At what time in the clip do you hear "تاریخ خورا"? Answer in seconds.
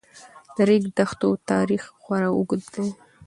1.51-2.29